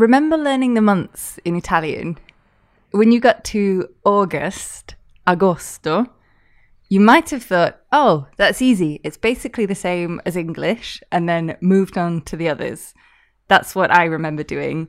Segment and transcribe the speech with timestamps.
[0.00, 2.18] Remember learning the months in Italian?
[2.90, 4.94] When you got to August,
[5.26, 6.08] agosto,
[6.88, 9.02] you might have thought, oh, that's easy.
[9.04, 12.94] It's basically the same as English, and then moved on to the others.
[13.48, 14.88] That's what I remember doing.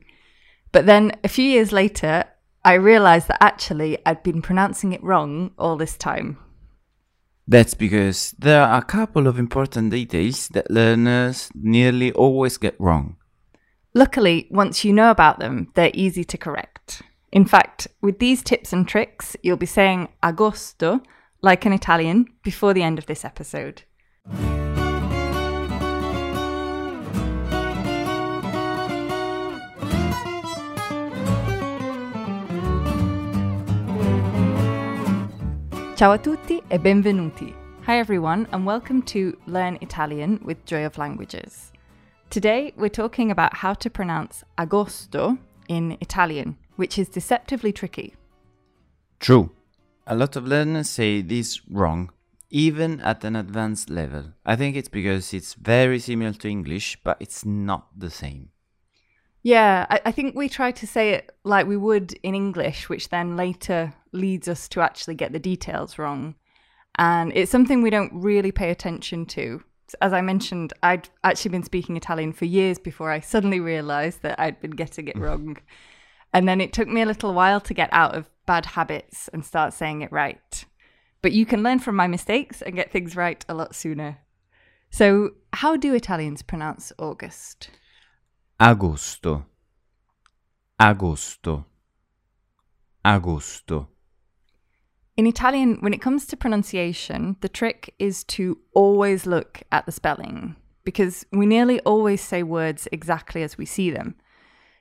[0.71, 2.23] But then a few years later,
[2.63, 6.37] I realized that actually I'd been pronouncing it wrong all this time.
[7.45, 13.17] That's because there are a couple of important details that learners nearly always get wrong.
[13.93, 17.01] Luckily, once you know about them, they're easy to correct.
[17.33, 21.01] In fact, with these tips and tricks, you'll be saying agosto
[21.41, 23.83] like an Italian before the end of this episode.
[35.97, 37.53] Ciao a tutti e benvenuti.
[37.85, 41.73] Hi everyone, and welcome to Learn Italian with Joy of Languages.
[42.31, 48.15] Today we're talking about how to pronounce agosto in Italian, which is deceptively tricky.
[49.19, 49.51] True.
[50.07, 52.09] A lot of learners say this wrong,
[52.49, 54.31] even at an advanced level.
[54.45, 58.51] I think it's because it's very similar to English, but it's not the same.
[59.43, 63.09] Yeah, I, I think we try to say it like we would in English, which
[63.09, 66.35] then later leads us to actually get the details wrong.
[66.95, 69.63] And it's something we don't really pay attention to.
[70.01, 74.39] As I mentioned, I'd actually been speaking Italian for years before I suddenly realized that
[74.39, 75.21] I'd been getting it mm.
[75.21, 75.57] wrong.
[76.33, 79.45] And then it took me a little while to get out of bad habits and
[79.45, 80.65] start saying it right.
[81.21, 84.19] But you can learn from my mistakes and get things right a lot sooner.
[84.89, 87.69] So, how do Italians pronounce August?
[88.59, 89.45] Agosto.
[90.79, 91.65] Agosto.
[93.05, 93.87] Agosto.
[95.21, 99.91] In Italian, when it comes to pronunciation, the trick is to always look at the
[99.91, 104.15] spelling because we nearly always say words exactly as we see them.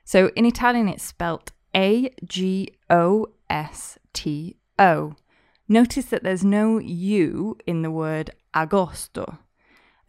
[0.03, 5.13] So in Italian, it's spelt A G O S T O.
[5.67, 9.37] Notice that there's no U in the word agosto.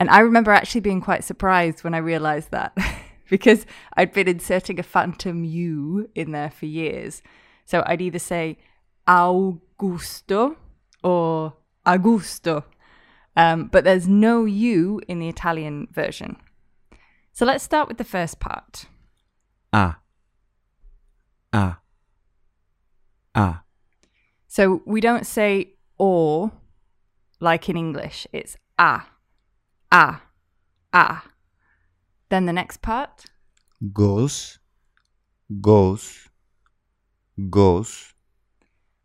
[0.01, 2.75] And I remember actually being quite surprised when I realized that
[3.29, 3.67] because
[3.99, 7.21] I'd been inserting a phantom U in there for years.
[7.67, 8.57] So I'd either say
[9.83, 10.57] Augusto
[11.03, 11.55] or
[11.85, 12.65] Augusto,
[13.37, 16.37] um, but there's no U in the Italian version.
[17.33, 18.87] So let's start with the first part.
[19.73, 19.97] A.
[21.53, 21.77] A.
[23.35, 23.61] A.
[24.47, 26.53] So we don't say or
[27.41, 29.03] like in English, it's a,
[29.91, 30.21] a,
[30.93, 31.23] a.
[32.29, 33.25] Then the next part.
[33.93, 34.59] Goes.
[35.61, 36.29] Goes.
[37.51, 38.12] Goes.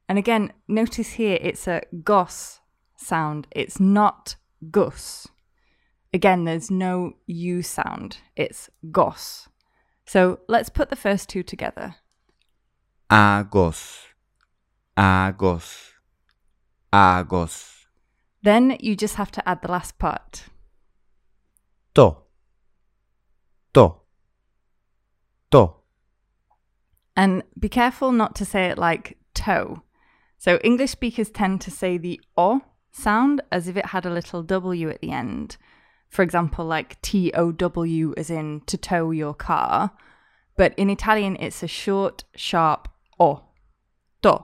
[0.09, 2.61] And again, notice here it's a goss
[2.95, 3.47] sound.
[3.51, 4.35] It's not
[4.71, 5.27] gus.
[6.13, 8.17] Again, there's no U sound.
[8.35, 9.49] It's goss.
[10.05, 11.95] So let's put the first two together.
[13.11, 14.05] Agos.
[14.97, 15.91] Agos.
[16.93, 17.73] Agos.
[18.41, 20.45] Then you just have to add the last part.
[21.95, 22.17] To.
[23.73, 23.95] To.
[25.51, 25.73] To.
[27.15, 29.83] And be careful not to say it like toe.
[30.37, 32.61] So English speakers tend to say the o
[32.91, 35.57] sound as if it had a little w at the end.
[36.09, 39.91] For example, like T O W as in to tow your car.
[40.55, 42.87] But in Italian, it's a short, sharp
[43.19, 43.43] o.
[44.23, 44.43] To.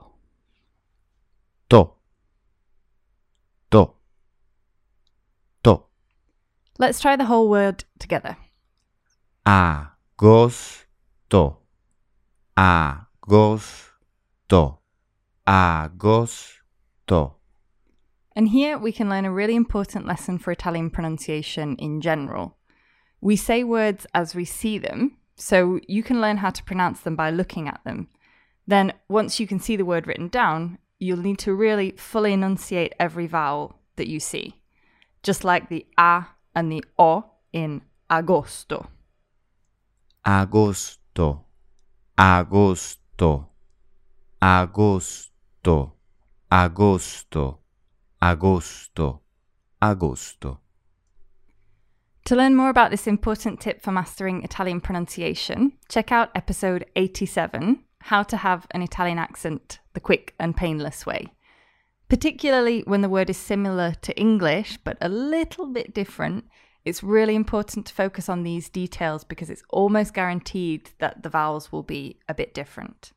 [1.70, 1.90] To.
[3.70, 3.94] To.
[5.64, 5.82] To.
[6.78, 8.36] Let's try the whole word together.
[9.46, 10.84] Agosto.
[12.56, 13.88] Agosto.
[15.46, 17.34] Agosto.
[18.36, 22.56] And here we can learn a really important lesson for Italian pronunciation in general.
[23.20, 27.16] We say words as we see them, so you can learn how to pronounce them
[27.16, 28.08] by looking at them.
[28.66, 32.94] Then, once you can see the word written down, you'll need to really fully enunciate
[32.98, 34.62] every vowel that you see,
[35.22, 38.88] just like the A and the O in agosto.
[40.24, 41.44] Agosto.
[42.18, 43.48] Agosto.
[44.40, 45.33] Agosto.
[45.64, 47.58] Agosto.
[48.20, 49.20] Agosto.
[49.80, 50.58] Agosto.
[52.26, 57.82] To learn more about this important tip for mastering Italian pronunciation, check out episode 87
[58.02, 61.32] How to Have an Italian Accent the Quick and Painless Way.
[62.10, 66.44] Particularly when the word is similar to English but a little bit different,
[66.84, 71.72] it's really important to focus on these details because it's almost guaranteed that the vowels
[71.72, 73.13] will be a bit different.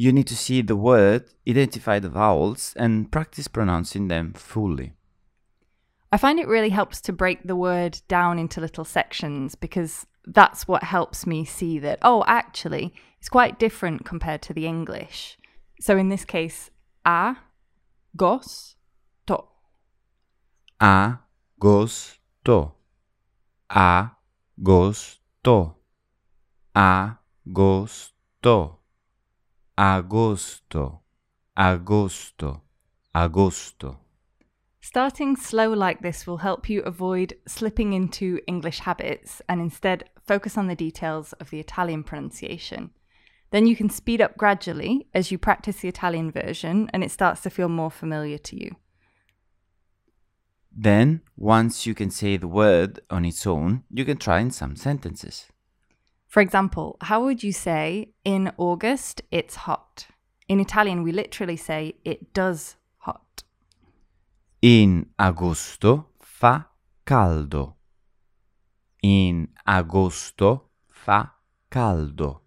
[0.00, 4.92] You need to see the word, identify the vowels, and practice pronouncing them fully.
[6.12, 10.68] I find it really helps to break the word down into little sections because that's
[10.68, 15.36] what helps me see that, oh, actually, it's quite different compared to the English.
[15.80, 16.70] So in this case,
[17.04, 17.34] a,
[18.16, 18.76] gos,
[19.26, 19.38] to.
[20.80, 21.18] A
[21.58, 22.70] gos to.
[23.68, 24.12] A
[24.62, 25.74] gos to.
[26.76, 27.18] A
[27.48, 28.14] Agosto.
[28.44, 28.77] Agosto.
[29.78, 31.02] Agosto.
[31.56, 32.62] Agosto.
[33.14, 33.98] Agosto.
[34.80, 40.58] Starting slow like this will help you avoid slipping into English habits and instead focus
[40.58, 42.90] on the details of the Italian pronunciation.
[43.52, 47.42] Then you can speed up gradually as you practice the Italian version and it starts
[47.42, 48.74] to feel more familiar to you.
[50.76, 54.74] Then, once you can say the word on its own, you can try in some
[54.74, 55.46] sentences.
[56.28, 60.06] For example, how would you say, in August, it's hot?
[60.46, 63.42] In Italian, we literally say, it does hot.
[64.60, 66.68] In agosto fa
[67.06, 67.76] caldo.
[69.02, 71.32] In agosto fa
[71.70, 72.42] caldo.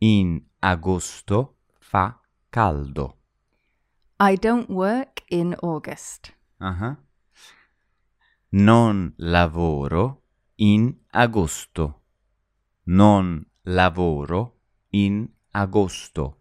[0.00, 2.16] In agosto fa
[2.50, 3.14] caldo.
[4.18, 6.32] I don't work in August.
[6.60, 6.96] Uh-huh.
[8.50, 10.22] Non lavoro
[10.58, 11.99] in agosto.
[12.90, 14.56] Non lavoro
[14.90, 16.38] in agosto.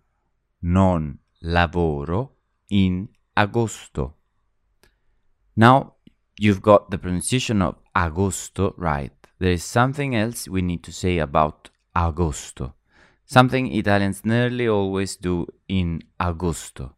[0.61, 2.37] Non lavoro
[2.69, 4.15] in agosto.
[5.55, 5.97] Now
[6.39, 9.13] you've got the pronunciation of agosto right.
[9.37, 12.73] There is something else we need to say about agosto.
[13.25, 16.95] Something Italians nearly always do in agosto.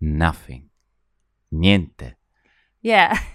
[0.00, 0.68] Nothing.
[1.50, 2.16] Niente.
[2.82, 3.18] Yeah.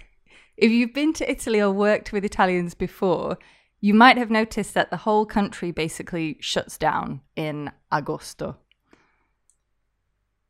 [0.56, 3.38] If you've been to Italy or worked with Italians before,
[3.80, 8.56] you might have noticed that the whole country basically shuts down in agosto.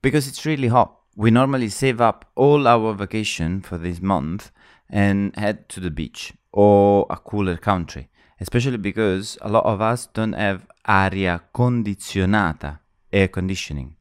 [0.02, 0.96] Because it's really hot.
[1.16, 4.50] We normally save up all our vacation for this month
[4.88, 8.08] and head to the beach or a cooler country,
[8.40, 12.80] especially because a lot of us don't have aria condizionata,
[13.12, 13.96] air conditioning.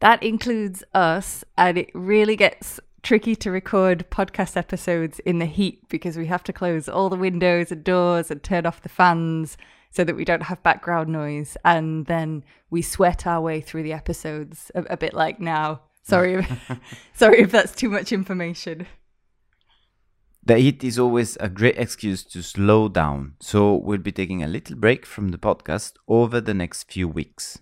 [0.00, 5.88] That includes us, and it really gets tricky to record podcast episodes in the heat
[5.88, 9.56] because we have to close all the windows and doors and turn off the fans
[9.90, 11.56] so that we don't have background noise.
[11.64, 15.82] And then we sweat our way through the episodes a, a bit like now.
[16.02, 16.80] Sorry, if,
[17.14, 18.86] sorry if that's too much information.
[20.42, 24.48] The heat is always a great excuse to slow down, so we'll be taking a
[24.48, 27.58] little break from the podcast over the next few weeks.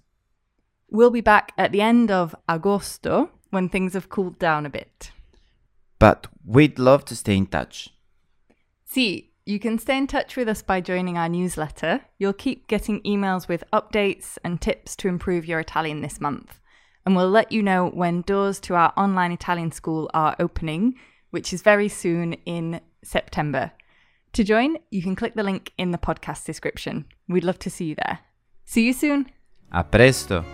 [0.89, 5.11] We'll be back at the end of agosto when things have cooled down a bit.
[5.99, 7.91] But we'd love to stay in touch.
[8.85, 12.03] See, you can stay in touch with us by joining our newsletter.
[12.19, 16.61] You'll keep getting emails with updates and tips to improve your Italian this month.
[17.07, 20.95] And we'll let you know when doors to our online Italian school are opening,
[21.31, 23.73] which is very soon in September.
[24.35, 27.07] To join, you can click the link in the podcast description.
[27.29, 28.19] We'd love to see you there.
[28.67, 29.31] See you soon.
[29.73, 30.45] A presto!